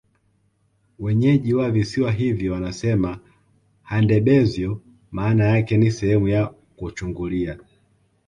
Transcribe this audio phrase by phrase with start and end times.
[0.99, 3.19] Wenyeji wa Visiwa hivi wanasema
[3.83, 4.81] Handebezyo
[5.11, 7.57] maana yake ni Sehemu ya kuchungulia